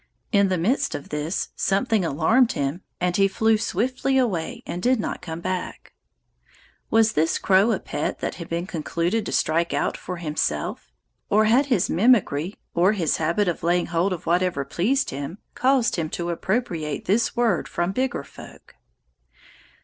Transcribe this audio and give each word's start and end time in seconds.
In 0.31 0.49
the 0.49 0.57
midst 0.57 0.95
of 0.95 1.09
this, 1.09 1.49
something 1.55 2.03
alarmed 2.03 2.53
him, 2.53 2.81
and 2.99 3.15
he 3.15 3.27
flew 3.27 3.55
swiftly 3.55 4.17
away 4.17 4.63
and 4.65 4.81
did 4.81 4.99
not 4.99 5.21
come 5.21 5.41
back. 5.41 5.93
Was 6.89 7.11
this 7.13 7.37
crow 7.37 7.71
a 7.71 7.79
pet 7.79 8.17
that 8.17 8.33
had 8.41 8.49
concluded 8.67 9.27
to 9.27 9.31
strike 9.31 9.75
out 9.75 9.95
for 9.95 10.17
himself? 10.17 10.91
Or 11.29 11.45
had 11.45 11.67
his 11.67 11.87
mimicry 11.87 12.55
or 12.73 12.93
his 12.93 13.17
habit 13.17 13.47
of 13.47 13.61
laying 13.61 13.85
hold 13.93 14.11
of 14.11 14.25
whatever 14.25 14.65
pleased 14.65 15.11
him 15.11 15.37
caused 15.53 15.97
him 15.97 16.09
to 16.17 16.31
appropriate 16.31 17.05
this 17.05 17.35
word 17.35 17.67
from 17.67 17.91
bigger 17.91 18.23
folk? 18.23 18.77